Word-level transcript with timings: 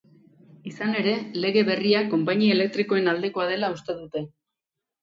Izan 0.69 0.95
ere, 1.01 1.13
lege 1.43 1.63
berria 1.69 2.01
konpainia 2.17 2.59
elektrikoen 2.59 3.13
aldekoa 3.15 3.49
dela 3.55 3.73
uste 3.79 4.01
dute. 4.03 4.27